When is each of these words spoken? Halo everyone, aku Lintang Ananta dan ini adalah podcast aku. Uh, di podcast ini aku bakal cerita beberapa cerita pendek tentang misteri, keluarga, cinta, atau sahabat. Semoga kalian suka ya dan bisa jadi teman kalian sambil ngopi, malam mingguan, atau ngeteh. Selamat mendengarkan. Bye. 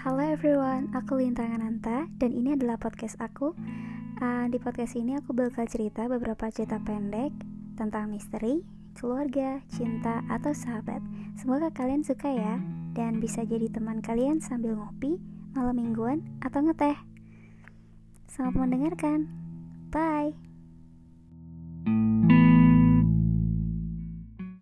Halo 0.00 0.24
everyone, 0.24 0.88
aku 0.96 1.20
Lintang 1.20 1.52
Ananta 1.52 2.08
dan 2.16 2.32
ini 2.32 2.56
adalah 2.56 2.80
podcast 2.80 3.20
aku. 3.20 3.52
Uh, 4.16 4.48
di 4.48 4.56
podcast 4.56 4.96
ini 4.96 5.12
aku 5.12 5.36
bakal 5.36 5.68
cerita 5.68 6.08
beberapa 6.08 6.48
cerita 6.48 6.80
pendek 6.80 7.28
tentang 7.76 8.08
misteri, 8.08 8.64
keluarga, 8.96 9.60
cinta, 9.68 10.24
atau 10.32 10.56
sahabat. 10.56 11.04
Semoga 11.36 11.68
kalian 11.76 12.00
suka 12.00 12.32
ya 12.32 12.56
dan 12.96 13.20
bisa 13.20 13.44
jadi 13.44 13.68
teman 13.68 14.00
kalian 14.00 14.40
sambil 14.40 14.72
ngopi, 14.72 15.20
malam 15.52 15.76
mingguan, 15.76 16.24
atau 16.40 16.64
ngeteh. 16.64 16.96
Selamat 18.24 18.56
mendengarkan. 18.56 19.28
Bye. 19.92 20.49